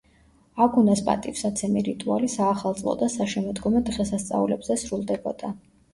[0.65, 5.53] აგუნას პატივსაცემი რიტუალი საახალწლო და საშემოდგომო დღესასწაულებზე სრულდებოდა.